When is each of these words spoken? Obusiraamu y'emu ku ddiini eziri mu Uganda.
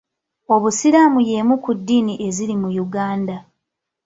Obusiraamu 0.53 1.19
y'emu 1.29 1.55
ku 1.63 1.71
ddiini 1.77 2.13
eziri 2.27 2.55
mu 2.61 2.69
Uganda. 2.85 3.35